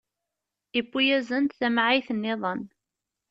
Iwwi-asen-d 0.79 1.51
tamɛayt-nniḍen. 1.59 2.61